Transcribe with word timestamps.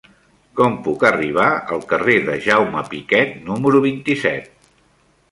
Com 0.59 0.75
puc 0.85 1.03
arribar 1.09 1.49
al 1.75 1.83
carrer 1.91 2.15
de 2.29 2.37
Jaume 2.45 2.81
Piquet 2.93 3.35
número 3.51 3.83
vint-i-set? 3.85 4.49